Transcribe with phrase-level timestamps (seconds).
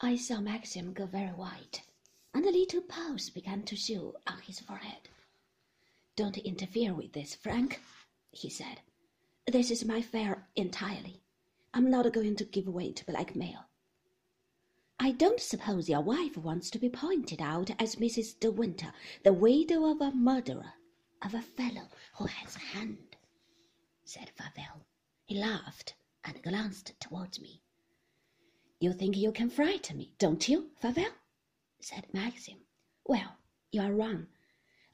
[0.00, 1.82] I saw Maxim go very white,
[2.32, 5.08] and a little pulse began to show on his forehead.
[6.14, 7.80] Don't interfere with this, Frank,
[8.30, 8.80] he said.
[9.46, 11.20] This is my affair entirely.
[11.74, 13.64] I'm not going to give way to blackmail.
[15.00, 18.38] I don't suppose your wife wants to be pointed out as Mrs.
[18.38, 18.92] De Winter,
[19.24, 20.74] the widow of a murderer,
[21.22, 21.88] of a fellow
[22.18, 23.16] who has a hand,
[24.04, 24.84] said Favell.
[25.24, 25.94] He laughed
[26.24, 27.62] and glanced towards me.
[28.80, 31.12] You think you can frighten me, don't you, Favell?
[31.80, 32.58] said Maxim.
[33.04, 33.36] Well,
[33.72, 34.28] you are wrong.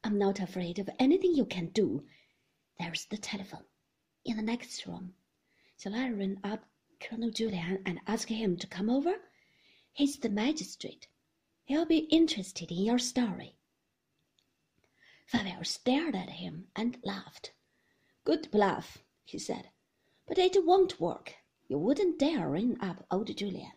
[0.02, 2.06] I'm not afraid of anything you can do.
[2.78, 3.64] There's the telephone
[4.24, 5.14] in the next room.
[5.78, 6.64] Shall I ring up
[6.98, 9.16] Colonel Julyan and ask him to come over?
[9.92, 11.06] He's the magistrate.
[11.64, 13.56] He'll be interested in your story.
[15.30, 17.52] Favell stared at him and laughed.
[18.24, 19.70] Good bluff, he said.
[20.26, 21.34] But it won't work.
[21.66, 23.72] You wouldn't dare ring up old Julyan.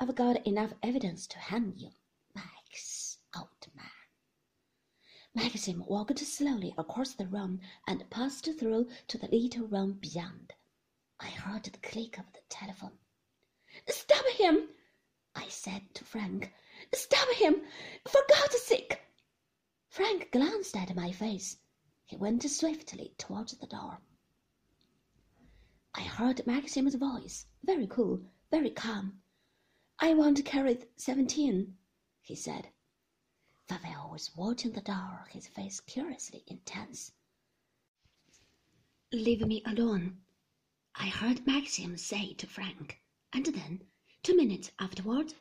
[0.00, 1.90] I've got enough evidence to hang you,
[2.34, 3.86] Max, old man.
[5.34, 10.54] Maxim walked slowly across the room and passed through to the little room beyond.
[11.20, 12.98] I heard the click of the telephone.
[13.88, 14.68] Stop him!
[15.34, 16.52] I said to Frank.
[16.92, 17.62] Stop him!
[18.08, 19.00] For God's sake!
[19.88, 21.58] Frank glanced at my face.
[22.06, 24.00] He went swiftly towards the door.
[25.94, 29.22] I heard Maxim's voice, very cool, very calm.
[30.04, 31.76] I want to Kerrith seventeen,
[32.22, 32.66] he said.
[33.68, 37.12] Favell was watching the door, his face curiously intense.
[39.12, 40.18] Leave me alone,
[40.96, 42.98] I heard Maxim say to Frank,
[43.32, 43.84] and then,
[44.24, 45.34] two minutes afterward,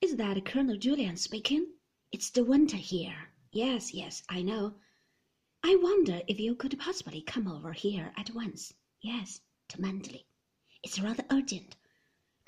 [0.00, 1.66] is that Colonel Julyan speaking?
[2.12, 3.30] It's de Winter here.
[3.50, 4.74] Yes, yes, I know.
[5.64, 8.72] I wonder if you could possibly come over here at once.
[9.00, 10.24] Yes, to Manderley.
[10.84, 11.74] It's rather urgent.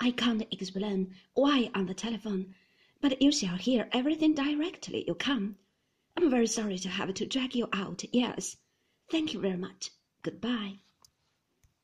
[0.03, 2.55] I can't explain why on the telephone,
[3.01, 5.57] but you shall hear everything directly you come.
[6.17, 8.03] I'm very sorry to have to drag you out.
[8.11, 8.57] Yes.
[9.11, 9.91] Thank you very much.
[10.23, 10.79] Goodbye.